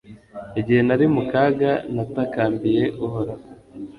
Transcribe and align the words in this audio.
igihe 0.59 0.81
nari 0.87 1.05
mu 1.13 1.21
kaga 1.31 1.71
natakambiye 1.95 2.83
uhoraho 3.05 3.45